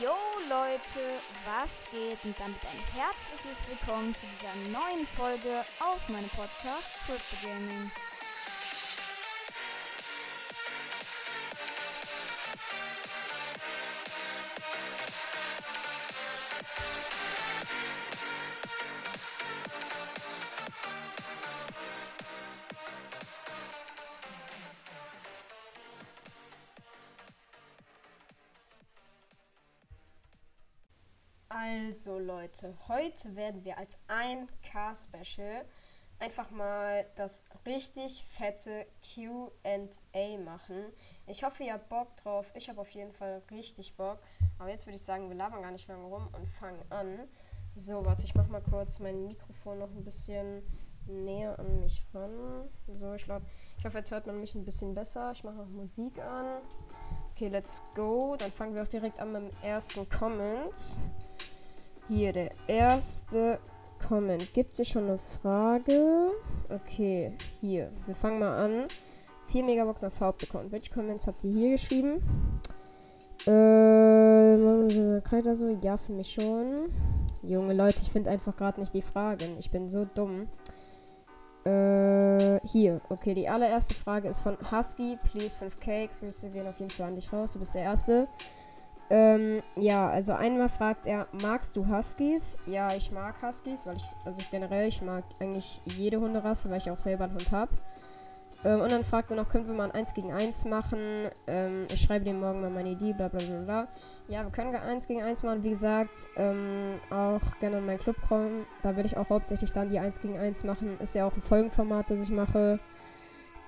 Yo 0.00 0.14
Leute, 0.48 1.00
was 1.44 1.90
geht? 1.90 2.22
Und 2.24 2.38
damit 2.38 2.62
ein 2.62 2.82
herzliches 2.94 3.66
Willkommen 3.66 4.14
zu 4.14 4.26
dieser 4.26 4.54
neuen 4.70 5.06
Folge 5.06 5.64
auf 5.80 6.08
meinem 6.08 6.28
Podcast 6.28 7.02
Crypto 7.06 7.36
Gaming. 7.42 7.90
Also 31.88 32.18
Leute, 32.18 32.74
heute 32.86 33.34
werden 33.34 33.64
wir 33.64 33.78
als 33.78 33.96
1K-Special 34.08 35.64
einfach 36.18 36.50
mal 36.50 37.06
das 37.16 37.42
richtig 37.64 38.24
fette 38.24 38.84
QA 39.02 40.36
machen. 40.44 40.84
Ich 41.26 41.44
hoffe, 41.44 41.64
ihr 41.64 41.72
habt 41.72 41.88
Bock 41.88 42.14
drauf. 42.18 42.52
Ich 42.54 42.68
habe 42.68 42.82
auf 42.82 42.90
jeden 42.90 43.14
Fall 43.14 43.40
richtig 43.50 43.96
Bock. 43.96 44.18
Aber 44.58 44.68
jetzt 44.68 44.84
würde 44.86 44.96
ich 44.96 45.02
sagen, 45.02 45.30
wir 45.30 45.36
labern 45.36 45.62
gar 45.62 45.70
nicht 45.70 45.88
lange 45.88 46.04
rum 46.04 46.28
und 46.38 46.46
fangen 46.50 46.84
an. 46.90 47.26
So, 47.74 48.04
warte, 48.04 48.24
ich 48.24 48.34
mache 48.34 48.50
mal 48.50 48.62
kurz 48.62 48.98
mein 48.98 49.26
Mikrofon 49.26 49.78
noch 49.78 49.90
ein 49.90 50.04
bisschen 50.04 50.62
näher 51.06 51.58
an 51.58 51.80
mich 51.80 52.04
ran. 52.12 52.68
So, 52.92 53.14
ich 53.14 53.24
glaube, 53.24 53.46
ich 53.78 53.86
hoffe, 53.86 53.96
jetzt 53.96 54.10
hört 54.10 54.26
man 54.26 54.38
mich 54.40 54.54
ein 54.54 54.64
bisschen 54.66 54.94
besser. 54.94 55.32
Ich 55.32 55.42
mache 55.42 55.56
noch 55.56 55.68
Musik 55.68 56.18
an. 56.18 56.58
Okay, 57.32 57.48
let's 57.48 57.82
go. 57.94 58.36
Dann 58.36 58.52
fangen 58.52 58.74
wir 58.74 58.82
auch 58.82 58.88
direkt 58.88 59.20
an 59.20 59.32
mit 59.32 59.40
dem 59.40 59.50
ersten 59.62 60.06
Comment. 60.10 60.98
Hier, 62.08 62.32
der 62.32 62.50
erste 62.66 63.58
Comment. 64.08 64.54
Gibt 64.54 64.70
es 64.70 64.76
hier 64.76 64.86
schon 64.86 65.04
eine 65.04 65.18
Frage? 65.18 66.30
Okay, 66.70 67.34
hier. 67.60 67.90
Wir 68.06 68.14
fangen 68.14 68.40
mal 68.40 68.64
an. 68.64 68.84
4 69.48 69.64
Megabox 69.64 70.02
auf 70.04 70.18
Hauptaccount. 70.18 70.72
Welche 70.72 70.90
Comments 70.90 71.26
habt 71.26 71.44
ihr 71.44 71.52
hier 71.52 71.70
geschrieben? 71.72 72.22
Äh, 73.42 75.20
Kreiter 75.20 75.54
so? 75.54 75.78
Ja, 75.82 75.98
für 75.98 76.12
mich 76.12 76.32
schon. 76.32 76.90
Junge 77.42 77.74
Leute, 77.74 78.00
ich 78.00 78.10
finde 78.10 78.30
einfach 78.30 78.56
gerade 78.56 78.80
nicht 78.80 78.94
die 78.94 79.02
Fragen. 79.02 79.56
Ich 79.58 79.70
bin 79.70 79.90
so 79.90 80.06
dumm. 80.06 80.48
Äh, 81.64 82.58
hier. 82.66 83.02
Okay, 83.10 83.34
die 83.34 83.50
allererste 83.50 83.92
Frage 83.92 84.28
ist 84.28 84.40
von 84.40 84.56
Husky. 84.72 85.18
Please 85.30 85.62
5k. 85.62 86.08
Grüße 86.18 86.48
gehen 86.48 86.66
auf 86.66 86.78
jeden 86.78 86.90
Fall 86.90 87.08
an 87.08 87.16
dich 87.16 87.30
raus. 87.30 87.52
Du 87.52 87.58
bist 87.58 87.74
der 87.74 87.82
Erste. 87.82 88.28
Ähm, 89.10 89.62
ja, 89.76 90.10
also 90.10 90.32
einmal 90.32 90.68
fragt 90.68 91.06
er, 91.06 91.26
magst 91.32 91.74
du 91.76 91.86
Huskies? 91.88 92.58
Ja, 92.66 92.94
ich 92.94 93.10
mag 93.10 93.40
Huskies, 93.42 93.86
weil 93.86 93.96
ich, 93.96 94.04
also 94.24 94.40
ich 94.40 94.50
generell, 94.50 94.88
ich 94.88 95.00
mag 95.00 95.24
eigentlich 95.40 95.80
jede 95.86 96.20
Hunderasse, 96.20 96.68
weil 96.68 96.78
ich 96.78 96.90
auch 96.90 97.00
selber 97.00 97.24
einen 97.24 97.34
Hund 97.34 97.50
habe. 97.50 97.70
Ähm, 98.64 98.80
und 98.80 98.90
dann 98.90 99.04
fragt 99.04 99.30
er 99.30 99.36
noch, 99.36 99.48
können 99.48 99.66
wir 99.66 99.74
mal 99.74 99.90
ein 99.90 99.92
1 99.92 100.14
gegen 100.14 100.32
1 100.32 100.64
machen? 100.66 100.98
Ähm, 101.46 101.86
ich 101.92 102.02
schreibe 102.02 102.24
dir 102.24 102.34
morgen 102.34 102.60
mal 102.60 102.70
meine 102.70 102.90
Idee, 102.90 103.12
bla 103.12 103.28
bla 103.28 103.40
bla 103.40 103.64
bla. 103.64 103.88
Ja, 104.28 104.42
wir 104.42 104.50
können 104.50 104.74
1 104.74 105.06
gegen 105.06 105.22
1 105.22 105.42
machen, 105.42 105.62
wie 105.62 105.70
gesagt, 105.70 106.28
ähm, 106.36 106.98
auch 107.08 107.40
gerne 107.60 107.78
in 107.78 107.86
meinen 107.86 108.00
Club 108.00 108.16
kommen. 108.28 108.66
Da 108.82 108.96
werde 108.96 109.06
ich 109.06 109.16
auch 109.16 109.30
hauptsächlich 109.30 109.72
dann 109.72 109.90
die 109.90 110.00
1 110.00 110.20
gegen 110.20 110.36
1 110.36 110.64
machen. 110.64 110.98
Ist 111.00 111.14
ja 111.14 111.26
auch 111.26 111.34
ein 111.34 111.42
Folgenformat, 111.42 112.10
das 112.10 112.22
ich 112.22 112.30
mache. 112.30 112.80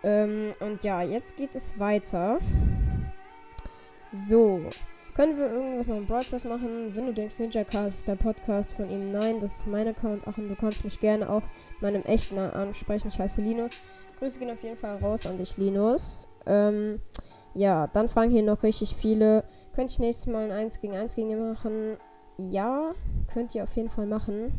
Ähm, 0.03 0.55
und 0.61 0.83
ja, 0.83 1.03
jetzt 1.03 1.37
geht 1.37 1.55
es 1.55 1.79
weiter. 1.79 2.41
So. 4.13 4.61
Können 5.21 5.37
wir 5.37 5.53
irgendwas 5.53 5.87
noch 5.87 5.99
im 5.99 6.07
Broadcast 6.07 6.47
machen? 6.47 6.95
Wenn 6.95 7.05
du 7.05 7.13
denkst, 7.13 7.39
Ninja 7.39 7.63
Cast 7.63 7.99
ist 7.99 8.09
der 8.09 8.17
Podcast 8.17 8.73
von 8.73 8.89
ihm, 8.89 9.13
nein, 9.13 9.39
das 9.39 9.57
ist 9.57 9.67
mein 9.67 9.87
Account. 9.87 10.23
Ach, 10.25 10.39
und 10.39 10.49
du 10.49 10.57
kannst 10.57 10.83
mich 10.83 10.99
gerne 10.99 11.29
auch 11.29 11.43
meinem 11.83 12.01
echten 12.05 12.37
Namen 12.37 12.55
ansprechen. 12.55 13.09
Ich 13.09 13.19
heiße 13.19 13.43
Linus. 13.43 13.73
Grüße 14.19 14.39
gehen 14.39 14.51
auf 14.51 14.63
jeden 14.63 14.79
Fall 14.79 14.97
raus 14.97 15.27
an 15.27 15.37
dich, 15.37 15.59
Linus. 15.59 16.27
Ähm, 16.47 17.03
ja, 17.53 17.87
dann 17.89 18.09
fragen 18.09 18.31
hier 18.31 18.43
noch 18.43 18.63
richtig 18.63 18.97
viele. 18.97 19.45
Könnte 19.75 19.93
ich 19.93 19.99
nächstes 19.99 20.27
Mal 20.27 20.45
ein 20.45 20.53
1 20.53 20.81
gegen 20.81 20.97
1 20.97 21.15
gegen 21.15 21.29
ihn 21.29 21.51
machen? 21.51 21.99
Ja, 22.39 22.93
könnt 23.31 23.55
ihr 23.55 23.65
auf 23.65 23.77
jeden 23.77 23.91
Fall 23.91 24.07
machen. 24.07 24.59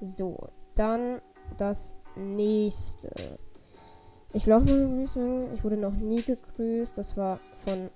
So, 0.00 0.46
dann 0.76 1.20
das 1.58 1.96
nächste. 2.14 3.10
Ich 4.32 4.46
will 4.46 4.52
auch 4.52 4.64
mal 4.64 4.86
grüßen. 4.86 5.54
Ich 5.54 5.64
wurde 5.64 5.76
noch 5.76 5.94
nie 5.94 6.22
gegrüßt. 6.22 6.96
Das 6.96 7.16
war 7.16 7.40
von 7.64 7.90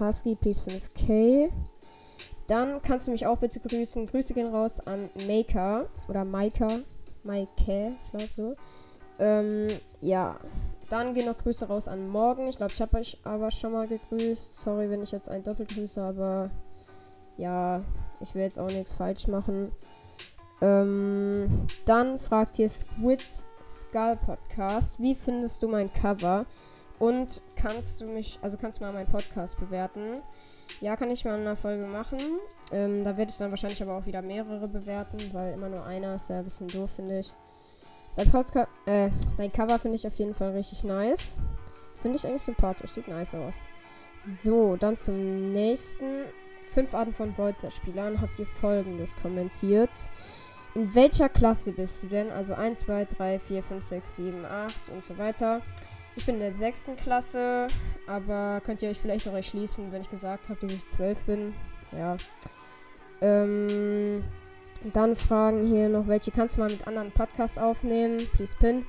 Husky, 0.00 0.34
please 0.34 0.62
5k. 0.68 1.50
Dann 2.46 2.80
kannst 2.80 3.06
du 3.06 3.10
mich 3.10 3.26
auch 3.26 3.38
bitte 3.38 3.60
grüßen. 3.60 4.06
Grüße 4.06 4.34
gehen 4.34 4.48
raus 4.48 4.80
an 4.80 5.10
Maker 5.26 5.86
oder 6.08 6.24
Maika. 6.24 6.80
Maike, 7.22 7.92
ich 8.02 8.10
glaube 8.10 8.30
so. 8.34 8.56
Ähm, 9.18 9.68
ja. 10.00 10.36
Dann 10.88 11.12
gehen 11.12 11.26
noch 11.26 11.36
Grüße 11.36 11.66
raus 11.66 11.88
an 11.88 12.08
Morgen. 12.08 12.48
Ich 12.48 12.56
glaube, 12.56 12.72
ich 12.72 12.80
habe 12.80 12.96
euch 12.96 13.18
aber 13.24 13.50
schon 13.50 13.72
mal 13.72 13.86
gegrüßt. 13.86 14.60
Sorry, 14.60 14.88
wenn 14.88 15.02
ich 15.02 15.12
jetzt 15.12 15.28
ein 15.28 15.42
Doppelt 15.42 15.74
grüße, 15.74 16.02
aber 16.02 16.50
ja, 17.36 17.82
ich 18.20 18.34
will 18.34 18.42
jetzt 18.42 18.58
auch 18.58 18.70
nichts 18.70 18.94
falsch 18.94 19.26
machen. 19.26 19.70
Ähm, 20.62 21.66
dann 21.84 22.18
fragt 22.18 22.56
hier 22.56 22.70
Squids 22.70 23.46
Skull 23.64 24.14
Podcast. 24.24 25.00
Wie 25.00 25.14
findest 25.14 25.62
du 25.62 25.68
mein 25.68 25.92
Cover? 25.92 26.46
Und 26.98 27.42
kannst 27.56 28.00
du 28.00 28.06
mich, 28.06 28.38
also 28.42 28.56
kannst 28.56 28.80
du 28.80 28.84
mal 28.84 28.92
meinen 28.92 29.10
Podcast 29.10 29.58
bewerten? 29.58 30.20
Ja, 30.80 30.96
kann 30.96 31.10
ich 31.10 31.24
mal 31.24 31.36
in 31.36 31.46
einer 31.46 31.56
Folge 31.56 31.86
machen. 31.86 32.18
Ähm, 32.72 33.04
da 33.04 33.16
werde 33.16 33.30
ich 33.30 33.38
dann 33.38 33.50
wahrscheinlich 33.50 33.82
aber 33.82 33.96
auch 33.96 34.06
wieder 34.06 34.20
mehrere 34.20 34.68
bewerten, 34.68 35.18
weil 35.32 35.54
immer 35.54 35.68
nur 35.68 35.84
einer 35.84 36.14
ist 36.14 36.28
ja 36.28 36.38
ein 36.38 36.44
bisschen 36.44 36.68
doof, 36.68 36.90
finde 36.96 37.20
ich. 37.20 37.32
Dein 38.16 38.30
Podcast, 38.30 38.68
äh, 38.86 39.10
dein 39.36 39.52
Cover 39.52 39.78
finde 39.78 39.96
ich 39.96 40.06
auf 40.06 40.18
jeden 40.18 40.34
Fall 40.34 40.50
richtig 40.50 40.84
nice. 40.84 41.38
Finde 42.02 42.16
ich 42.16 42.26
eigentlich 42.26 42.42
sympathisch, 42.42 42.90
sieht 42.90 43.08
nice 43.08 43.34
aus. 43.34 43.54
So, 44.42 44.76
dann 44.76 44.96
zum 44.96 45.52
nächsten. 45.52 46.24
Fünf 46.70 46.94
Arten 46.94 47.14
von 47.14 47.32
Brawl-Spielern 47.32 48.20
habt 48.20 48.38
ihr 48.38 48.46
folgendes 48.46 49.16
kommentiert. 49.16 49.90
In 50.74 50.94
welcher 50.94 51.28
Klasse 51.30 51.72
bist 51.72 52.02
du 52.02 52.08
denn? 52.08 52.30
Also 52.30 52.54
1, 52.54 52.80
2, 52.80 53.06
3, 53.06 53.38
4, 53.38 53.62
5, 53.62 53.84
6, 53.84 54.16
7, 54.16 54.44
8 54.44 54.88
und 54.90 55.04
so 55.04 55.16
weiter. 55.16 55.62
Ich 56.18 56.26
bin 56.26 56.34
in 56.34 56.40
der 56.40 56.54
sechsten 56.54 56.96
Klasse, 56.96 57.68
aber 58.08 58.60
könnt 58.64 58.82
ihr 58.82 58.90
euch 58.90 58.98
vielleicht 58.98 59.28
auch 59.28 59.34
erschließen, 59.34 59.92
wenn 59.92 60.02
ich 60.02 60.10
gesagt 60.10 60.48
habe, 60.48 60.58
dass 60.60 60.72
ich 60.72 60.84
zwölf 60.86 61.16
bin. 61.20 61.54
Ja. 61.92 62.16
Ähm, 63.20 64.24
dann 64.92 65.14
fragen 65.14 65.66
hier 65.66 65.88
noch, 65.88 66.08
welche 66.08 66.32
kannst 66.32 66.56
du 66.56 66.60
mal 66.60 66.70
mit 66.70 66.88
anderen 66.88 67.12
Podcasts 67.12 67.56
aufnehmen? 67.56 68.28
Please 68.32 68.56
pin. 68.58 68.84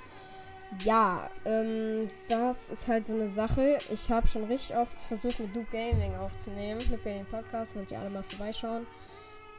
Ja, 0.84 1.30
ähm, 1.46 2.10
das 2.28 2.72
ist 2.72 2.88
halt 2.88 3.06
so 3.06 3.14
eine 3.14 3.28
Sache. 3.28 3.78
Ich 3.92 4.10
habe 4.10 4.28
schon 4.28 4.46
richtig 4.46 4.76
oft 4.76 5.00
versucht, 5.00 5.40
mit 5.40 5.56
Duke 5.56 5.72
Gaming 5.72 6.16
aufzunehmen. 6.16 6.80
Duke 6.90 7.04
Gaming 7.04 7.26
Podcast, 7.26 7.76
könnt 7.76 7.92
ihr 7.92 8.00
alle 8.00 8.10
mal 8.10 8.24
vorbeischauen. 8.24 8.88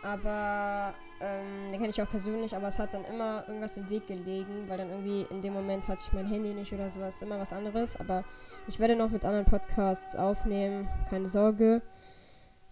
Aber 0.03 0.93
ähm, 1.21 1.71
den 1.71 1.79
kenne 1.79 1.89
ich 1.89 2.01
auch 2.01 2.09
persönlich, 2.09 2.57
aber 2.57 2.69
es 2.69 2.79
hat 2.79 2.95
dann 2.95 3.05
immer 3.05 3.45
irgendwas 3.47 3.77
im 3.77 3.89
Weg 3.91 4.07
gelegen, 4.07 4.69
weil 4.69 4.79
dann 4.79 4.89
irgendwie 4.89 5.27
in 5.31 5.43
dem 5.43 5.53
Moment 5.53 5.87
hatte 5.87 6.01
ich 6.05 6.13
mein 6.13 6.27
Handy 6.27 6.55
nicht 6.55 6.73
oder 6.73 6.91
sowas, 6.91 7.21
immer 7.21 7.39
was 7.39 7.53
anderes. 7.53 7.99
Aber 8.01 8.25
ich 8.67 8.79
werde 8.79 8.97
noch 8.97 9.11
mit 9.11 9.25
anderen 9.25 9.45
Podcasts 9.45 10.17
aufnehmen, 10.17 10.89
keine 11.11 11.29
Sorge. 11.29 11.83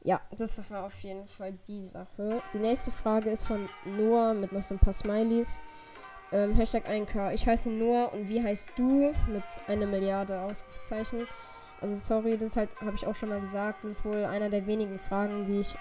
Ja, 0.03 0.21
das 0.31 0.71
war 0.71 0.85
auf 0.87 0.99
jeden 1.01 1.27
Fall 1.27 1.53
die 1.67 1.83
Sache. 1.83 2.41
Die 2.55 2.59
nächste 2.59 2.91
Frage 2.91 3.31
ist 3.31 3.45
von 3.45 3.69
Noah 3.85 4.33
mit 4.33 4.53
noch 4.53 4.63
so 4.63 4.75
ein 4.75 4.79
paar 4.79 4.95
Smileys. 4.95 5.61
Ähm, 6.33 6.55
Hashtag 6.55 6.89
1K. 6.89 7.35
Ich 7.35 7.47
heiße 7.47 7.69
Noah 7.69 8.13
und 8.13 8.29
wie 8.29 8.43
heißt 8.43 8.73
du? 8.77 9.13
Mit 9.29 9.45
einer 9.67 9.87
Milliarde 9.87 10.41
Ausrufezeichen. 10.41 11.27
Also 11.81 11.95
sorry, 11.97 12.39
das 12.39 12.57
halt, 12.57 12.71
habe 12.81 12.95
ich 12.95 13.07
auch 13.07 13.15
schon 13.15 13.29
mal 13.29 13.41
gesagt. 13.41 13.85
Das 13.85 13.93
ist 13.93 14.05
wohl 14.05 14.25
einer 14.25 14.49
der 14.49 14.67
wenigen 14.67 14.99
Fragen, 14.99 15.45
die 15.45 15.61
ich 15.61 15.77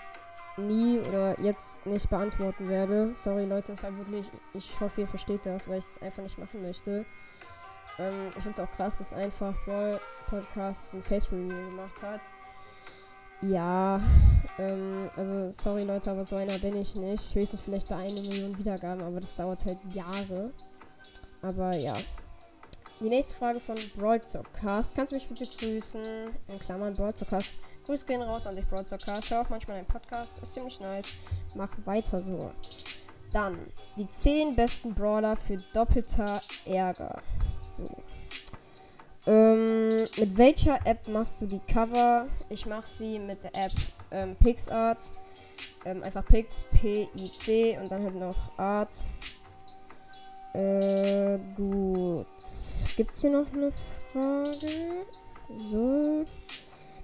nie 0.57 0.99
oder 0.99 1.39
jetzt 1.39 1.85
nicht 1.85 2.09
beantworten 2.09 2.67
werde. 2.67 3.11
Sorry 3.15 3.45
Leute, 3.45 3.71
ist 3.71 3.83
halt 3.83 3.97
wirklich, 3.97 4.29
ich 4.53 4.79
hoffe 4.79 5.01
ihr 5.01 5.07
versteht 5.07 5.45
das, 5.45 5.67
weil 5.67 5.79
ich 5.79 5.85
es 5.85 6.01
einfach 6.01 6.23
nicht 6.23 6.37
machen 6.37 6.61
möchte. 6.61 7.05
Ähm, 7.99 8.27
ich 8.35 8.43
finde 8.43 8.51
es 8.51 8.59
auch 8.59 8.71
krass, 8.75 8.97
dass 8.99 9.13
einfach 9.13 9.53
Brawl 9.65 9.99
Podcast 10.27 10.93
ein 10.93 11.03
Face 11.03 11.31
Review 11.31 11.69
gemacht 11.69 12.01
hat. 12.01 12.21
Ja, 13.41 14.01
ähm, 14.57 15.09
also 15.15 15.51
sorry 15.51 15.83
Leute, 15.83 16.11
aber 16.11 16.25
so 16.25 16.35
einer 16.35 16.57
bin 16.57 16.75
ich 16.75 16.95
nicht. 16.95 17.35
Höchstens 17.35 17.61
vielleicht 17.61 17.89
bei 17.89 17.95
einer 17.95 18.21
Million 18.21 18.57
Wiedergaben, 18.57 19.03
aber 19.03 19.19
das 19.19 19.35
dauert 19.35 19.63
halt 19.65 19.77
Jahre. 19.93 20.51
Aber 21.41 21.75
ja. 21.75 21.95
Die 22.99 23.09
nächste 23.09 23.37
Frage 23.37 23.59
von 23.59 23.75
Broadcast. 23.95 24.95
Kannst 24.95 25.11
du 25.11 25.15
mich 25.15 25.27
bitte 25.27 25.45
grüßen? 25.45 26.01
In 26.47 26.59
Klammern 26.59 26.93
Broadcast. 26.93 27.53
Grüße 27.87 28.05
gehen 28.05 28.21
raus 28.21 28.45
an 28.45 28.53
dich, 28.53 28.67
Broadcast. 28.67 29.29
Hör 29.29 29.41
auch 29.41 29.49
manchmal 29.49 29.77
einen 29.77 29.87
Podcast. 29.87 30.39
Ist 30.39 30.53
ziemlich 30.53 30.77
nice. 30.81 31.13
Mach 31.55 31.69
weiter 31.85 32.21
so. 32.21 32.37
Dann 33.31 33.57
die 33.95 34.11
10 34.11 34.57
besten 34.57 34.93
Brawler 34.93 35.37
für 35.37 35.55
doppelter 35.73 36.41
Ärger. 36.65 37.21
So. 37.55 37.85
Ähm, 39.25 40.05
mit 40.17 40.37
welcher 40.37 40.85
App 40.85 41.07
machst 41.07 41.39
du 41.39 41.45
die 41.45 41.59
Cover? 41.59 42.27
Ich 42.49 42.65
mache 42.65 42.85
sie 42.85 43.19
mit 43.19 43.41
der 43.45 43.55
App 43.55 43.71
ähm, 44.11 44.35
PixArt. 44.35 45.09
Ähm, 45.85 46.03
einfach 46.03 46.25
Pic, 46.25 46.47
P-I-C 46.71 47.77
und 47.77 47.89
dann 47.89 48.03
halt 48.03 48.15
noch 48.15 48.59
Art. 48.59 48.95
Äh, 50.51 51.39
gut. 51.55 52.25
Gibt's 52.97 53.21
hier 53.21 53.31
noch 53.31 53.47
eine 53.53 53.71
Frage? 54.11 55.05
So. 55.55 56.25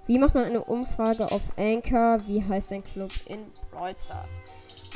Wie 0.06 0.18
macht 0.18 0.34
man 0.34 0.44
eine 0.44 0.62
Umfrage 0.62 1.30
auf 1.32 1.42
Anchor? 1.56 2.18
Wie 2.26 2.42
heißt 2.42 2.70
dein 2.70 2.84
Club 2.84 3.10
in 3.26 3.40
Brawl 3.72 3.96
Stars? 3.96 4.40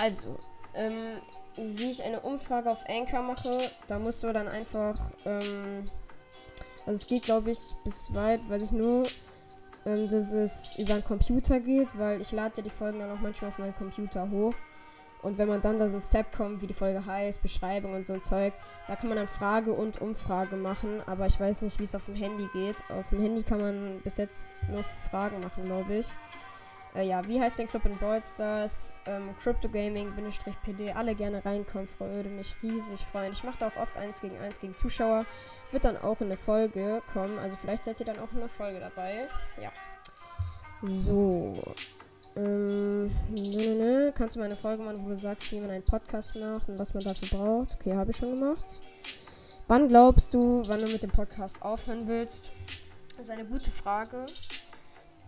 Also, 0.00 0.37
ähm, 0.75 1.08
wie 1.56 1.90
ich 1.90 2.02
eine 2.02 2.20
Umfrage 2.20 2.70
auf 2.70 2.84
Anchor 2.88 3.22
mache, 3.22 3.70
da 3.87 3.99
musst 3.99 4.22
du 4.22 4.32
dann 4.32 4.49
einfach, 4.49 4.94
ähm, 5.25 5.84
also 6.87 6.93
es 6.93 7.06
geht 7.06 7.22
glaube 7.22 7.50
ich 7.50 7.58
bis 7.84 8.14
weit, 8.14 8.49
weiß 8.49 8.64
ich 8.64 8.72
nur, 8.72 9.06
ähm, 9.87 10.10
dass 10.10 10.32
es 10.32 10.76
über 10.76 10.94
den 10.94 11.05
Computer 11.05 11.58
geht, 11.58 11.88
weil 11.99 12.20
ich 12.20 12.31
lade 12.32 12.58
ja 12.58 12.62
die 12.62 12.70
Folgen 12.70 12.99
dann 12.99 13.10
auch 13.10 13.20
manchmal 13.20 13.50
auf 13.50 13.58
meinen 13.58 13.75
Computer 13.76 14.31
hoch. 14.31 14.55
Und 15.23 15.37
wenn 15.37 15.49
man 15.49 15.61
dann 15.61 15.79
da 15.79 15.88
so 15.88 15.97
ein 15.97 16.00
Step 16.00 16.35
kommt, 16.37 16.62
wie 16.62 16.67
die 16.67 16.75
Folge 16.75 17.05
heißt, 17.05 17.43
Beschreibung 17.43 17.94
und 17.94 18.06
so 18.06 18.12
ein 18.12 18.23
Zeug, 18.23 18.53
da 18.87 18.94
kann 18.94 19.09
man 19.09 19.19
dann 19.19 19.29
Frage 19.29 19.73
und 19.73 20.00
Umfrage 20.00 20.56
machen. 20.56 21.03
Aber 21.06 21.26
ich 21.26 21.38
weiß 21.38 21.62
nicht, 21.62 21.79
wie 21.79 21.85
es 21.85 21.94
auf 21.94 22.05
dem 22.05 22.15
Handy 22.15 22.49
geht. 22.53 22.76
Auf 22.88 23.09
dem 23.11 23.20
Handy 23.20 23.43
kann 23.43 23.61
man 23.61 24.00
bis 24.05 24.17
jetzt 24.17 24.55
nur 24.70 24.85
Fragen 25.11 25.41
machen, 25.41 25.65
glaube 25.65 25.97
ich. 25.97 26.06
Äh, 26.94 27.06
ja, 27.06 27.26
wie 27.26 27.41
heißt 27.41 27.59
dein 27.59 27.69
Club 27.69 27.85
in 27.85 27.97
Brawl 27.97 28.23
Stars? 28.23 28.97
Ähm, 29.06 29.35
Crypto 29.38 29.69
Gaming, 29.69 30.12
PD, 30.62 30.93
alle 30.93 31.15
gerne 31.15 31.44
reinkommen, 31.44 31.88
würde 31.99 32.29
mich 32.29 32.55
riesig 32.62 33.00
freuen. 33.00 33.32
Ich 33.32 33.44
mache 33.44 33.59
da 33.59 33.69
auch 33.69 33.76
oft 33.76 33.99
1 33.99 34.20
gegen 34.20 34.38
1 34.38 34.61
gegen 34.61 34.75
Zuschauer. 34.75 35.26
Wird 35.70 35.85
dann 35.85 35.97
auch 35.99 36.20
in 36.20 36.29
eine 36.29 36.37
Folge 36.37 37.03
kommen. 37.12 37.38
Also 37.38 37.56
vielleicht 37.56 37.85
seid 37.85 38.00
ihr 38.00 38.06
dann 38.06 38.19
auch 38.19 38.32
in 38.32 38.38
der 38.38 38.49
Folge 38.49 38.81
dabei. 38.81 39.29
Ja. 39.61 39.70
So. 40.82 41.53
Ähm, 42.36 43.06
ne, 43.30 43.40
ne, 43.56 43.75
ne. 43.75 44.12
Kannst 44.16 44.36
du 44.36 44.40
mal 44.40 44.46
eine 44.46 44.56
Folge 44.56 44.82
machen, 44.82 45.04
wo 45.04 45.08
du 45.08 45.16
sagst, 45.16 45.50
wie 45.52 45.60
man 45.60 45.70
einen 45.70 45.84
Podcast 45.84 46.36
macht 46.36 46.69
und 46.69 46.78
was 46.78 46.94
man 46.94 47.02
dafür 47.02 47.28
braucht? 47.38 47.75
Okay, 47.75 47.94
habe 47.94 48.10
ich 48.10 48.16
schon 48.16 48.34
gemacht. 48.34 48.64
Wann 49.66 49.88
glaubst 49.88 50.32
du, 50.34 50.62
wann 50.66 50.80
du 50.80 50.86
mit 50.86 51.02
dem 51.02 51.10
Podcast 51.10 51.60
aufhören 51.62 52.06
willst? 52.08 52.50
Das 53.10 53.20
ist 53.20 53.30
eine 53.30 53.44
gute 53.44 53.70
Frage. 53.70 54.26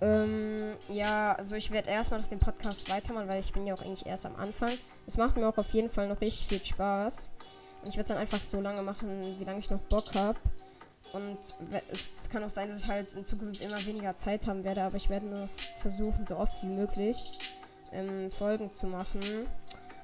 Ähm, 0.01 0.77
ja, 0.89 1.35
also 1.35 1.57
ich 1.57 1.71
werde 1.71 1.91
erstmal 1.91 2.21
noch 2.21 2.29
den 2.29 2.39
Podcast 2.39 2.89
weitermachen, 2.89 3.29
weil 3.29 3.41
ich 3.41 3.53
bin 3.53 3.67
ja 3.67 3.75
auch 3.75 3.83
eigentlich 3.83 4.07
erst 4.07 4.25
am 4.25 4.37
Anfang. 4.37 4.71
Es 5.07 5.17
macht 5.19 5.37
mir 5.37 5.47
auch 5.47 5.59
auf 5.59 5.71
jeden 5.75 5.91
Fall 5.91 6.09
noch 6.09 6.21
richtig 6.21 6.47
viel 6.47 6.65
Spaß. 6.65 7.31
Und 7.83 7.89
ich 7.89 7.97
werde 7.97 8.03
es 8.03 8.09
dann 8.09 8.19
einfach 8.19 8.43
so 8.43 8.61
lange 8.61 8.83
machen, 8.83 9.09
wie 9.39 9.45
lange 9.45 9.59
ich 9.59 9.71
noch 9.71 9.81
Bock 9.81 10.15
habe. 10.15 10.39
Und 11.13 11.39
es 11.93 12.29
kann 12.31 12.45
auch 12.45 12.51
sein, 12.51 12.69
dass 12.69 12.85
ich 12.85 12.89
halt 12.89 13.15
in 13.15 13.25
Zukunft 13.25 13.61
immer 13.61 13.85
weniger 13.85 14.17
Zeit 14.17 14.47
haben 14.47 14.65
werde, 14.65 14.83
aber 14.83 14.97
ich 14.97 15.09
werde 15.09 15.27
nur 15.27 15.49
versuchen, 15.81 16.27
so 16.27 16.37
oft 16.37 16.63
wie 16.63 16.69
möglich 16.69 17.39
ähm, 17.93 18.31
Folgen 18.31 18.73
zu 18.73 18.87
machen. 18.87 19.49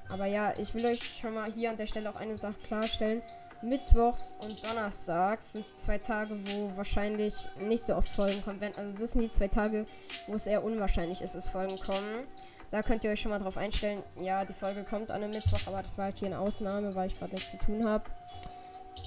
Aber 0.09 0.25
ja, 0.25 0.53
ich 0.57 0.73
will 0.73 0.85
euch 0.85 1.19
schon 1.21 1.33
mal 1.33 1.51
hier 1.51 1.69
an 1.69 1.77
der 1.77 1.87
Stelle 1.87 2.09
auch 2.09 2.19
eine 2.19 2.37
Sache 2.37 2.55
klarstellen. 2.65 3.21
Mittwochs 3.61 4.35
und 4.41 4.63
Donnerstags 4.63 5.53
sind 5.53 5.65
die 5.65 5.77
zwei 5.77 5.97
Tage, 5.97 6.37
wo 6.45 6.77
wahrscheinlich 6.77 7.33
nicht 7.59 7.83
so 7.83 7.95
oft 7.95 8.09
Folgen 8.09 8.43
kommen 8.43 8.61
werden. 8.61 8.75
Also 8.77 8.99
das 8.99 9.11
sind 9.11 9.21
die 9.21 9.31
zwei 9.31 9.47
Tage, 9.47 9.85
wo 10.27 10.35
es 10.35 10.45
eher 10.45 10.63
unwahrscheinlich 10.63 11.21
ist, 11.21 11.35
dass 11.35 11.49
Folgen 11.49 11.77
kommen. 11.79 12.27
Da 12.69 12.83
könnt 12.83 13.03
ihr 13.03 13.11
euch 13.11 13.21
schon 13.21 13.31
mal 13.31 13.39
drauf 13.39 13.57
einstellen. 13.57 14.03
Ja, 14.19 14.45
die 14.45 14.53
Folge 14.53 14.83
kommt 14.83 15.09
an 15.09 15.23
einem 15.23 15.31
Mittwoch, 15.31 15.61
aber 15.65 15.81
das 15.81 15.97
war 15.97 16.05
halt 16.05 16.17
hier 16.17 16.27
eine 16.27 16.39
Ausnahme, 16.39 16.93
weil 16.95 17.07
ich 17.07 17.17
gerade 17.17 17.33
nichts 17.33 17.51
zu 17.51 17.57
tun 17.57 17.87
habe. 17.87 18.03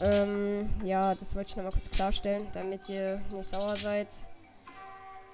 Ähm, 0.02 0.70
ja, 0.82 1.14
das 1.14 1.35
wollte 1.35 1.50
ich 1.50 1.56
nochmal 1.56 1.73
kurz 1.73 1.91
klarstellen, 1.91 2.47
damit 2.52 2.88
ihr 2.88 3.20
nicht 3.31 3.44
sauer 3.44 3.76
seid. 3.76 4.08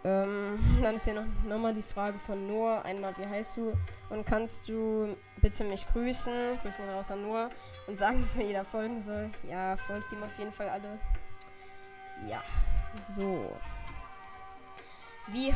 Ähm, 0.05 0.59
dann 0.83 0.95
ist 0.95 1.05
hier 1.05 1.15
noch, 1.15 1.59
mal 1.59 1.75
die 1.75 1.83
Frage 1.83 2.19
von 2.19 2.47
Noah. 2.47 2.85
Einmal, 2.85 3.17
wie 3.19 3.27
heißt 3.27 3.57
du? 3.57 3.73
Und 4.11 4.25
kannst 4.25 4.69
du 4.69 5.17
bitte 5.41 5.65
mich 5.65 5.87
grüßen? 5.93 6.59
Grüßen 6.63 6.85
wir 6.85 6.93
raus 6.95 7.11
an 7.11 7.23
Noah. 7.23 7.51
Und 7.87 7.99
sagen, 7.99 8.21
dass 8.21 8.35
mir 8.35 8.47
jeder 8.47 8.65
folgen 8.65 9.01
soll. 9.01 9.31
Ja, 9.49 9.77
folgt 9.77 10.13
ihm 10.13 10.23
auf 10.23 10.39
jeden 10.39 10.53
Fall 10.53 10.69
alle. 10.69 10.99
Ja, 12.29 12.43
so. 13.17 13.53
Wie 15.29 15.53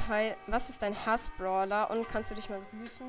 was 0.47 0.69
ist 0.69 0.83
dein 0.83 1.07
Hass-Brawler? 1.07 1.91
Und 1.91 2.09
kannst 2.09 2.31
du 2.31 2.35
dich 2.35 2.51
mal 2.51 2.61
grüßen? 2.73 3.07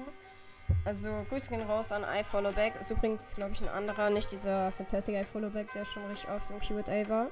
Also, 0.86 1.10
Grüße 1.30 1.50
gehen 1.50 1.62
raus 1.62 1.92
an 1.92 2.04
iFollowback. 2.04 2.80
Ist 2.80 2.92
übrigens, 2.92 3.36
glaube 3.36 3.52
ich, 3.54 3.62
ein 3.62 3.70
anderer, 3.70 4.10
nicht 4.10 4.32
dieser 4.32 4.72
Fantastic 4.72 5.16
iFollowback, 5.16 5.72
der 5.74 5.86
schon 5.86 6.06
richtig 6.06 6.30
oft 6.30 6.50
im 6.50 6.60
QA 6.60 7.10
war. 7.10 7.28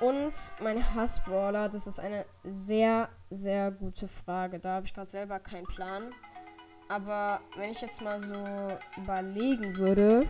Und 0.00 0.32
mein 0.60 0.94
Hassbrawler, 0.94 1.68
das 1.68 1.86
ist 1.86 2.00
eine 2.00 2.26
sehr, 2.42 3.08
sehr 3.30 3.70
gute 3.70 4.08
Frage. 4.08 4.58
Da 4.58 4.74
habe 4.74 4.86
ich 4.86 4.92
gerade 4.92 5.08
selber 5.08 5.38
keinen 5.38 5.66
Plan. 5.66 6.12
Aber 6.88 7.40
wenn 7.56 7.70
ich 7.70 7.80
jetzt 7.80 8.02
mal 8.02 8.18
so 8.18 8.34
überlegen 8.96 9.76
würde, 9.76 10.26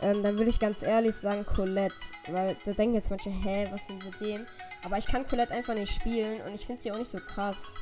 ähm, 0.00 0.22
dann 0.22 0.36
würde 0.36 0.50
ich 0.50 0.58
ganz 0.58 0.82
ehrlich 0.82 1.14
sagen 1.14 1.46
Colette. 1.46 1.94
Weil 2.28 2.56
da 2.64 2.72
denken 2.72 2.96
jetzt 2.96 3.10
manche, 3.10 3.30
hä, 3.30 3.68
was 3.70 3.86
sind 3.86 4.04
mit 4.04 4.20
dem? 4.20 4.44
Aber 4.84 4.98
ich 4.98 5.06
kann 5.06 5.26
Colette 5.26 5.54
einfach 5.54 5.74
nicht 5.74 5.94
spielen 5.94 6.40
und 6.42 6.52
ich 6.52 6.66
finde 6.66 6.82
sie 6.82 6.90
auch 6.90 6.98
nicht 6.98 7.10
so 7.10 7.18
krass. 7.18 7.74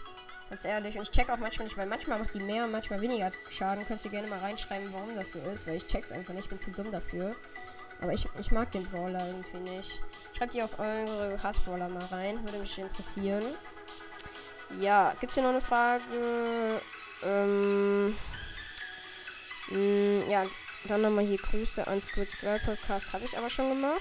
Ganz 0.51 0.65
ehrlich. 0.65 0.97
Und 0.97 1.03
ich 1.03 1.11
check 1.13 1.31
auch 1.31 1.39
manchmal 1.39 1.69
nicht, 1.69 1.77
weil 1.77 1.87
manchmal 1.87 2.19
macht 2.19 2.35
die 2.35 2.41
mehr 2.41 2.65
und 2.65 2.73
manchmal 2.73 3.01
weniger 3.01 3.31
Schaden. 3.51 3.87
Könnt 3.87 4.05
ihr 4.05 4.11
gerne 4.11 4.27
mal 4.27 4.41
reinschreiben, 4.41 4.93
warum 4.93 5.15
das 5.15 5.31
so 5.33 5.39
ist, 5.39 5.67
weil 5.67 5.77
ich 5.77 5.87
check's 5.87 6.11
einfach 6.11 6.35
nicht. 6.35 6.45
Ich 6.45 6.51
bin 6.51 6.59
zu 6.59 6.73
dumm 6.73 6.91
dafür. 6.91 7.37
Aber 8.01 8.13
ich, 8.13 8.27
ich 8.39 8.51
mag 8.51 8.73
den 8.73 8.85
Brawler 8.87 9.25
irgendwie 9.27 9.71
nicht. 9.77 10.03
Schreibt 10.37 10.55
ihr 10.55 10.65
auch 10.65 10.79
eure 10.79 11.41
Hassbrawler 11.41 11.89
mal 11.89 12.05
rein. 12.07 12.43
Würde 12.45 12.59
mich 12.59 12.77
interessieren. 12.79 13.45
Ja, 14.81 15.15
gibt's 15.21 15.35
hier 15.35 15.45
noch 15.45 15.51
eine 15.51 15.61
Frage? 15.61 16.03
Ähm. 17.25 18.17
Mh, 19.69 19.77
mm, 19.79 20.31
ja, 20.31 20.47
dann 20.85 21.03
nochmal 21.03 21.27
hier 21.27 21.39
Grüße 21.39 21.87
an 21.87 22.01
Squid 22.01 22.41
Girl 22.41 22.59
Podcast. 22.59 23.13
Habe 23.13 23.25
ich 23.25 23.39
aber 23.39 23.51
schon 23.51 23.69
gemacht. 23.69 24.01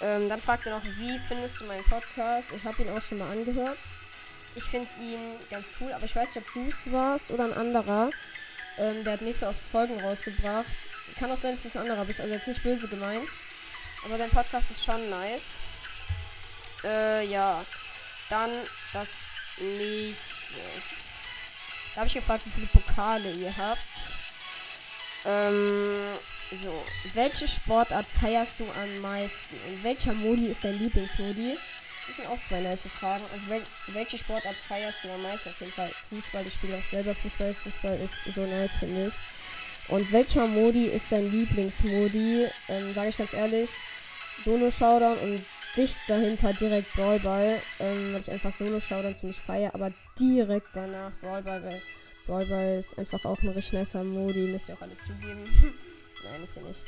Ähm, 0.00 0.28
dann 0.28 0.40
fragt 0.40 0.64
ihr 0.64 0.72
noch, 0.72 0.84
wie 0.84 1.18
findest 1.18 1.60
du 1.60 1.64
meinen 1.64 1.84
Podcast? 1.84 2.50
Ich 2.56 2.64
habe 2.64 2.80
ihn 2.82 2.90
auch 2.90 3.02
schon 3.02 3.18
mal 3.18 3.30
angehört. 3.30 3.78
Ich 4.54 4.64
finde 4.64 4.88
ihn 5.00 5.36
ganz 5.50 5.70
cool, 5.80 5.92
aber 5.92 6.04
ich 6.04 6.16
weiß 6.16 6.34
nicht, 6.34 6.44
ob 6.44 6.52
du 6.54 6.68
es 6.68 6.90
warst 6.90 7.30
oder 7.30 7.44
ein 7.44 7.52
anderer. 7.52 8.10
Ähm, 8.78 9.04
der 9.04 9.14
hat 9.14 9.22
nicht 9.22 9.38
so 9.38 9.46
oft 9.46 9.60
Folgen 9.72 10.00
rausgebracht. 10.00 10.66
Kann 11.18 11.30
auch 11.30 11.38
sein, 11.38 11.52
dass 11.52 11.64
es 11.64 11.74
ein 11.74 11.82
anderer 11.82 12.04
bist, 12.04 12.20
also 12.20 12.32
jetzt 12.32 12.46
nicht 12.46 12.62
böse 12.62 12.88
gemeint. 12.88 13.28
Aber 14.04 14.18
dein 14.18 14.30
Podcast 14.30 14.70
ist 14.70 14.84
schon 14.84 15.10
nice. 15.10 15.60
Äh, 16.84 17.26
ja. 17.26 17.64
Dann 18.30 18.50
das 18.92 19.08
nächste. 19.58 20.60
Da 21.94 22.00
habe 22.00 22.08
ich 22.08 22.14
gefragt, 22.14 22.42
wie 22.44 22.50
viele 22.50 22.66
Pokale 22.66 23.32
ihr 23.32 23.56
habt. 23.56 23.80
Ähm, 25.24 26.04
so. 26.52 26.84
Welche 27.14 27.48
Sportart 27.48 28.06
feierst 28.20 28.60
du 28.60 28.64
am 28.64 29.00
meisten? 29.00 29.56
In 29.68 29.82
welcher 29.82 30.12
Modi 30.12 30.46
ist 30.46 30.64
dein 30.64 30.78
Lieblingsmodi? 30.78 31.58
Das 32.08 32.16
sind 32.16 32.26
auch 32.26 32.40
zwei 32.40 32.60
nice 32.60 32.88
Fragen. 32.88 33.22
Also 33.32 33.48
wel 33.50 33.62
welche 33.88 34.16
Sportart 34.16 34.56
feierst 34.56 35.04
du 35.04 35.10
am 35.10 35.22
meisten? 35.22 35.50
Auf 35.50 35.60
jeden 35.60 35.72
Fall 35.72 35.90
Fußball. 36.08 36.46
Ich 36.46 36.54
spiele 36.54 36.76
auch 36.76 36.84
selber 36.84 37.14
Fußball. 37.14 37.52
Fußball 37.52 37.98
ist 38.00 38.34
so 38.34 38.46
nice, 38.46 38.76
finde 38.76 39.08
ich. 39.08 39.14
Und 39.92 40.10
welcher 40.10 40.46
Modi 40.46 40.86
ist 40.86 41.12
dein 41.12 41.30
Lieblingsmodi? 41.30 42.46
Ähm, 42.68 42.94
Sage 42.94 43.10
ich 43.10 43.18
ganz 43.18 43.34
ehrlich. 43.34 43.68
Solo 44.42 44.70
Showdown 44.70 45.18
und 45.18 45.44
dicht 45.76 45.98
dahinter 46.08 46.54
direkt 46.54 46.94
Brawlball. 46.94 47.60
Ähm, 47.78 48.14
weil 48.14 48.20
ich 48.22 48.30
einfach 48.30 48.52
Solo 48.52 48.80
Showdown 48.80 49.14
ziemlich 49.14 49.38
feier. 49.38 49.74
Aber 49.74 49.92
direkt 50.18 50.68
danach 50.72 51.12
Brawlball, 51.20 51.62
weil 51.62 51.82
Brawlball 52.26 52.78
ist 52.78 52.98
einfach 52.98 53.22
auch 53.26 53.38
ein 53.42 53.50
richtig 53.50 53.74
nicer 53.74 54.02
Modi. 54.02 54.46
Müsst 54.46 54.70
ihr 54.70 54.76
auch 54.76 54.82
alle 54.82 54.96
zugeben. 54.96 55.44
Nein, 56.24 56.42
ist 56.42 56.56
ja 56.56 56.62
nicht. 56.62 56.84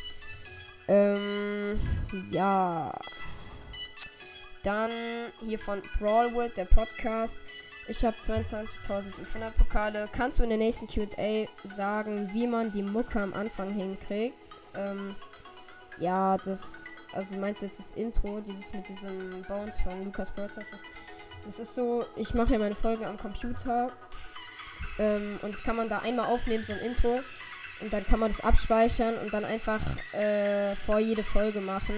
Ähm, 0.88 1.78
ja. 2.30 2.98
Dann 4.62 4.90
hier 5.40 5.58
von 5.58 5.82
Brawlwood, 5.98 6.56
der 6.56 6.66
Podcast. 6.66 7.44
Ich 7.88 8.04
habe 8.04 8.16
22.500 8.18 9.50
Pokale. 9.56 10.08
Kannst 10.12 10.38
du 10.38 10.42
in 10.42 10.50
der 10.50 10.58
nächsten 10.58 10.86
QA 10.86 11.46
sagen, 11.64 12.30
wie 12.32 12.46
man 12.46 12.70
die 12.70 12.82
Mucke 12.82 13.20
am 13.20 13.32
Anfang 13.32 13.72
hinkriegt? 13.72 14.60
Ähm, 14.74 15.16
ja, 15.98 16.36
das. 16.38 16.94
Also 17.12 17.36
meinst 17.36 17.62
du 17.62 17.66
jetzt 17.66 17.80
das 17.80 17.92
Intro, 17.92 18.40
dieses 18.40 18.72
mit 18.72 18.88
diesem 18.88 19.42
Bones 19.48 19.80
von 19.80 20.04
Lukas 20.04 20.30
Brothers? 20.30 20.70
Das, 20.70 20.84
das 21.44 21.58
ist 21.58 21.74
so, 21.74 22.04
ich 22.14 22.34
mache 22.34 22.52
ja 22.52 22.58
meine 22.60 22.76
Folgen 22.76 23.04
am 23.04 23.18
Computer. 23.18 23.90
Ähm, 24.98 25.40
und 25.42 25.52
das 25.52 25.64
kann 25.64 25.74
man 25.74 25.88
da 25.88 25.98
einmal 26.00 26.26
aufnehmen, 26.26 26.62
so 26.62 26.72
ein 26.72 26.78
Intro. 26.80 27.20
Und 27.80 27.92
dann 27.92 28.06
kann 28.06 28.20
man 28.20 28.28
das 28.28 28.40
abspeichern 28.42 29.14
und 29.18 29.32
dann 29.32 29.44
einfach 29.44 29.80
äh, 30.12 30.76
vor 30.76 30.98
jede 30.98 31.24
Folge 31.24 31.60
machen. 31.60 31.94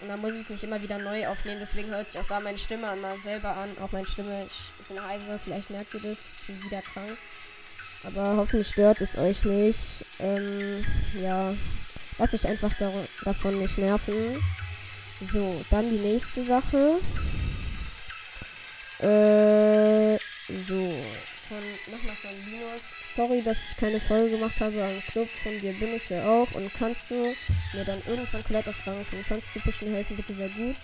Und 0.00 0.08
dann 0.08 0.20
muss 0.20 0.34
ich 0.34 0.40
es 0.40 0.50
nicht 0.50 0.64
immer 0.64 0.80
wieder 0.82 0.98
neu 0.98 1.26
aufnehmen. 1.26 1.60
Deswegen 1.60 1.88
hört 1.88 2.08
sich 2.10 2.20
auch 2.20 2.26
da 2.28 2.40
meine 2.40 2.58
Stimme 2.58 2.88
einmal 2.88 3.16
selber 3.18 3.56
an. 3.56 3.70
Auch 3.82 3.92
meine 3.92 4.06
Stimme, 4.06 4.46
ich 4.46 4.88
bin 4.88 5.02
heiser, 5.04 5.38
vielleicht 5.42 5.70
merkt 5.70 5.94
ihr 5.94 6.00
das. 6.00 6.28
Ich 6.40 6.46
bin 6.46 6.62
wieder 6.64 6.82
krank. 6.82 7.16
Aber 8.04 8.36
hoffentlich 8.36 8.68
stört 8.68 9.00
es 9.00 9.16
euch 9.16 9.44
nicht. 9.44 10.04
Ähm, 10.18 10.84
ja. 11.20 11.54
Lasst 12.18 12.34
euch 12.34 12.46
einfach 12.46 12.72
davon 13.24 13.58
nicht 13.58 13.78
nerven. 13.78 14.42
So, 15.20 15.64
dann 15.70 15.90
die 15.90 15.98
nächste 15.98 16.42
Sache. 16.42 16.98
Äh, 19.00 20.18
So, 20.68 20.94
von, 21.48 21.58
nochmal 21.92 22.16
von 22.16 22.30
Linus. 22.50 22.94
Sorry, 23.14 23.42
dass 23.42 23.70
ich 23.70 23.76
keine 23.76 24.00
Folge 24.00 24.36
gemacht 24.36 24.60
habe. 24.60 24.82
Ein 24.82 25.02
Club 25.10 25.28
von 25.42 25.58
dir 25.60 25.72
bin 25.72 25.94
ich 25.94 26.08
ja 26.08 26.26
auch. 26.26 26.50
Und 26.52 26.72
kannst 26.74 27.10
du 27.10 27.34
mir 27.72 27.84
dann 27.84 28.02
irgendwann 28.06 28.44
Colette 28.44 28.74
Rang 28.84 29.04
25 29.04 29.52
zu 29.52 29.60
pushen 29.60 29.92
helfen? 29.92 30.16
Bitte 30.16 30.34
sehr 30.34 30.48
gut. 30.48 30.76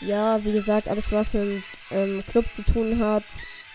Ja, 0.00 0.42
wie 0.44 0.52
gesagt, 0.52 0.88
alles 0.88 1.10
was 1.12 1.34
mit 1.34 1.42
dem 1.42 1.62
ähm, 1.90 2.24
Club 2.30 2.46
zu 2.54 2.62
tun 2.62 2.98
hat, 3.04 3.24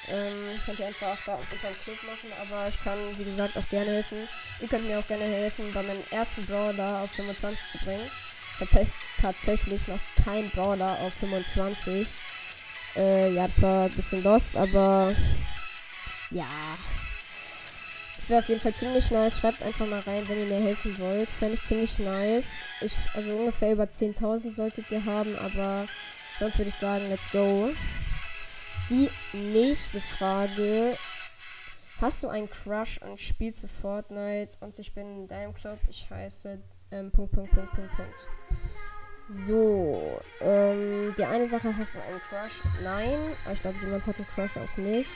ähm, 0.08 0.60
könnt 0.66 0.80
ihr 0.80 0.88
einfach 0.88 1.18
da 1.26 1.36
auf 1.36 1.52
unserem 1.52 1.76
Club 1.84 1.98
machen. 2.04 2.32
Aber 2.42 2.68
ich 2.68 2.84
kann, 2.84 2.98
wie 3.18 3.24
gesagt, 3.24 3.58
auch 3.58 3.70
gerne 3.70 3.92
helfen. 3.92 4.18
Ihr 4.62 4.68
könnt 4.68 4.88
mir 4.88 5.00
auch 5.00 5.08
gerne 5.08 5.26
helfen, 5.26 5.72
bei 5.74 5.84
meinem 5.84 6.04
ersten 6.12 6.46
Brawler 6.46 7.02
auf 7.02 7.12
25 7.12 7.72
zu 7.72 7.78
bringen. 7.80 8.10
Ich 8.60 8.94
tatsächlich 9.22 9.88
noch 9.88 10.00
kein 10.24 10.50
Brawler 10.52 10.98
auf 11.02 11.14
25. 11.16 12.08
Äh, 12.96 13.34
ja, 13.34 13.48
das 13.48 13.62
war 13.62 13.86
ein 13.86 13.92
bisschen 13.92 14.24
lost, 14.24 14.56
aber 14.56 15.14
ja. 16.36 16.78
Es 18.18 18.30
wäre 18.30 18.40
auf 18.40 18.50
jeden 18.50 18.62
Fall 18.62 18.74
ziemlich 18.74 19.10
nice. 19.12 19.40
Schreibt 19.40 19.62
einfach 19.64 19.88
mal 19.88 20.02
rein, 20.02 20.28
wenn 20.28 20.40
ihr 20.40 20.46
mir 20.46 20.64
helfen 20.64 20.98
wollt. 21.00 21.30
Fände 21.30 21.56
ich 21.56 21.64
ziemlich 21.64 22.00
nice. 22.00 22.64
Ich, 22.82 22.94
also 23.14 23.36
ungefähr 23.36 23.74
über 23.74 23.84
10.000 23.84 24.52
solltet 24.52 24.90
ihr 24.92 25.04
haben, 25.06 25.36
aber 25.38 25.86
sonst 26.40 26.58
würde 26.58 26.70
ich 26.70 26.76
sagen, 26.76 27.10
let's 27.10 27.32
go. 27.32 27.70
Die 28.90 29.10
nächste 29.34 30.02
Frage. 30.02 30.98
Hast 32.02 32.24
du 32.24 32.28
einen 32.28 32.50
Crush 32.50 33.00
und 33.02 33.20
spielst 33.20 33.64
du 33.64 33.68
Fortnite 33.68 34.58
und 34.60 34.78
ich 34.80 34.94
bin 34.94 35.22
in 35.22 35.28
deinem 35.28 35.54
Club? 35.54 35.80
Ich 35.90 36.10
heiße 36.10 36.60
ähm, 36.92 37.12
Punkt, 37.12 37.32
Punkt, 37.32 37.52
Punkt, 37.52 37.72
Punkt, 37.74 37.96
Punkt. 37.96 38.28
So, 39.30 40.20
ähm, 40.42 41.16
die 41.18 41.24
eine 41.24 41.48
Sache 41.48 41.76
hast 41.76 41.96
du 41.96 42.00
einen 42.02 42.20
Crush? 42.20 42.62
Nein, 42.84 43.18
aber 43.46 43.54
ich 43.54 43.62
glaube, 43.62 43.78
jemand 43.82 44.06
hat 44.06 44.18
einen 44.18 44.28
Crush 44.28 44.58
auf 44.58 44.78
mich. 44.78 45.08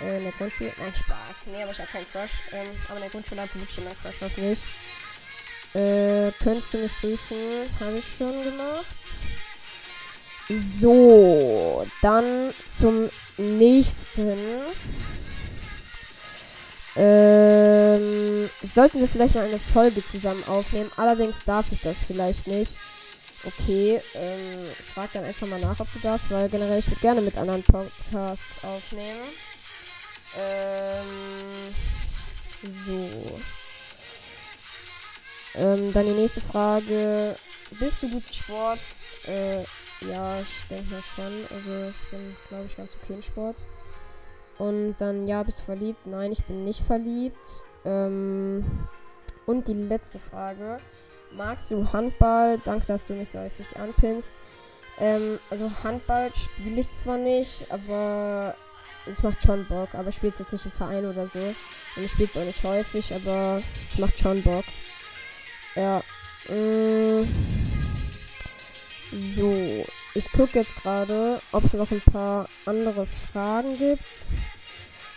Äh, 0.00 0.18
in 0.18 0.24
der 0.24 0.32
Grundschule? 0.32 0.72
Nein, 0.78 0.94
Spaß. 0.94 1.46
Nee, 1.46 1.62
aber 1.62 1.72
ich 1.72 1.78
habe 1.78 1.90
keinen 1.90 2.08
Crush. 2.10 2.40
Ähm, 2.52 2.68
aber 2.86 2.96
in 2.96 3.02
der 3.02 3.10
Grundschule 3.10 3.40
hat 3.42 3.54
wirklich 3.54 3.76
jemand 3.76 4.00
Crush 4.00 4.22
auf 4.22 4.36
mich. 4.36 4.60
Äh, 5.74 6.32
könntest 6.42 6.74
du 6.74 6.78
mich 6.78 6.98
grüßen? 7.00 7.36
Habe 7.80 7.98
ich 7.98 8.04
schon 8.16 8.44
gemacht. 8.44 8.86
So, 10.48 11.86
dann 12.02 12.52
zum 12.74 13.08
nächsten. 13.38 14.36
Ähm, 16.94 18.50
sollten 18.74 19.00
wir 19.00 19.08
vielleicht 19.08 19.34
mal 19.34 19.46
eine 19.46 19.58
Folge 19.58 20.06
zusammen 20.06 20.44
aufnehmen. 20.46 20.90
Allerdings 20.96 21.42
darf 21.44 21.72
ich 21.72 21.80
das 21.80 22.04
vielleicht 22.04 22.46
nicht. 22.46 22.76
Okay, 23.44 24.00
ähm, 24.14 24.66
frag 24.94 25.10
dann 25.12 25.24
einfach 25.24 25.48
mal 25.48 25.58
nach, 25.58 25.80
ob 25.80 25.92
du 25.92 25.98
das, 26.00 26.30
weil 26.30 26.48
generell 26.48 26.78
ich 26.78 26.86
würde 26.88 27.00
gerne 27.00 27.20
mit 27.22 27.36
anderen 27.36 27.62
Podcasts 27.62 28.62
aufnehmen. 28.62 29.20
Ähm, 30.38 31.74
so. 32.86 33.40
Ähm, 35.54 35.92
dann 35.92 36.06
die 36.06 36.12
nächste 36.12 36.40
Frage. 36.40 37.36
Bist 37.78 38.02
du 38.02 38.10
gut 38.10 38.22
in 38.26 38.32
Sport? 38.32 38.80
Äh, 39.26 39.62
ja, 40.10 40.40
ich 40.40 40.68
denke 40.68 40.94
mal 40.94 41.02
schon. 41.02 41.24
Also 41.24 41.90
ich 41.90 42.10
bin, 42.10 42.36
glaube 42.48 42.66
ich, 42.66 42.76
ganz 42.76 42.96
okay 43.02 43.14
in 43.14 43.22
Sport. 43.22 43.64
Und 44.58 44.96
dann, 44.98 45.26
ja, 45.26 45.42
bist 45.42 45.60
du 45.60 45.64
verliebt? 45.64 46.06
Nein, 46.06 46.32
ich 46.32 46.44
bin 46.44 46.64
nicht 46.64 46.80
verliebt. 46.80 47.64
Ähm, 47.84 48.86
und 49.46 49.68
die 49.68 49.74
letzte 49.74 50.18
Frage. 50.18 50.78
Magst 51.32 51.70
du 51.70 51.92
Handball? 51.92 52.58
Danke, 52.64 52.86
dass 52.86 53.06
du 53.06 53.14
mich 53.14 53.30
so 53.30 53.38
häufig 53.38 53.76
anpinnst. 53.76 54.34
Ähm, 54.98 55.38
also 55.50 55.70
Handball 55.82 56.34
spiele 56.34 56.80
ich 56.80 56.90
zwar 56.90 57.16
nicht, 57.16 57.66
aber 57.70 58.54
es 59.06 59.22
macht 59.22 59.42
schon 59.42 59.64
Bock. 59.66 59.94
Aber 59.94 60.08
ich 60.08 60.16
spiele 60.16 60.32
jetzt 60.36 60.52
nicht 60.52 60.64
im 60.64 60.72
Verein 60.72 61.06
oder 61.06 61.26
so. 61.26 61.38
Und 61.38 62.04
ich 62.04 62.10
spiele 62.10 62.28
es 62.28 62.36
auch 62.36 62.44
nicht 62.44 62.62
häufig, 62.62 63.14
aber 63.14 63.62
es 63.84 63.98
macht 63.98 64.18
schon 64.18 64.42
Bock. 64.42 64.64
Ja. 65.76 66.02
Äh, 66.48 67.24
so. 69.12 69.86
Ich 70.14 70.30
gucke 70.32 70.58
jetzt 70.58 70.76
gerade, 70.82 71.40
ob 71.52 71.64
es 71.64 71.72
noch 71.72 71.90
ein 71.90 72.02
paar 72.12 72.48
andere 72.66 73.06
Fragen 73.32 73.78
gibt. 73.78 74.04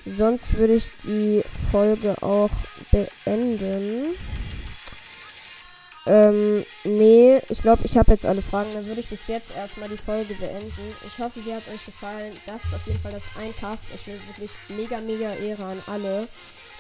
Sonst 0.06 0.56
würde 0.58 0.75
ich 0.75 0.92
die 1.04 1.44
Folge 1.72 2.15
auch 2.22 2.51
beenden. 2.92 4.15
Ähm, 6.08 6.64
nee, 6.84 7.42
ich 7.50 7.62
glaube, 7.62 7.82
ich 7.84 7.98
habe 7.98 8.12
jetzt 8.12 8.26
alle 8.26 8.42
Fragen. 8.42 8.74
Dann 8.74 8.86
würde 8.86 9.02
ich 9.02 9.10
bis 9.10 9.28
jetzt 9.28 9.56
erstmal 9.56 9.90
die 9.90 9.98
Folge 9.98 10.36
beenden. 10.36 10.96
Ich 11.06 11.18
hoffe, 11.20 11.40
sie 11.40 11.54
hat 11.54 11.64
euch 11.74 11.84
gefallen. 11.86 12.36
Das 12.46 12.66
ist 12.66 12.76
auf 12.76 12.86
jeden 12.86 13.00
Fall 13.00 13.12
das 13.12 13.24
ein 13.40 13.56
Cast 13.56 13.86
Special. 13.86 14.18
Wirklich 14.28 14.52
mega, 14.70 15.02
mega 15.02 15.34
Ehre 15.34 15.64
an 15.64 15.82
alle. 15.88 16.28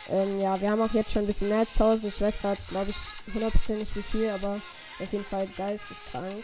Ähm, 0.09 0.39
ja, 0.39 0.59
wir 0.61 0.69
haben 0.69 0.81
auch 0.81 0.93
jetzt 0.93 1.11
schon 1.11 1.23
ein 1.23 1.27
bisschen 1.27 1.49
mehr 1.49 1.59
als 1.59 1.71
1000. 1.71 2.13
Ich 2.13 2.21
weiß 2.21 2.39
gerade, 2.39 2.59
glaube 2.69 2.91
ich, 2.91 3.33
hundertprozentig 3.33 3.95
wie 3.95 4.03
viel, 4.03 4.29
aber 4.29 4.59
auf 4.99 5.11
jeden 5.11 5.25
Fall 5.25 5.47
geisteskrank. 5.57 6.43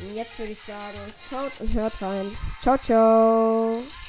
Und 0.00 0.14
jetzt 0.14 0.38
würde 0.38 0.52
ich 0.52 0.60
sagen, 0.60 0.98
schaut 1.30 1.52
und 1.60 1.72
hört 1.74 2.00
rein. 2.00 2.30
Ciao, 2.62 2.78
ciao. 2.78 4.05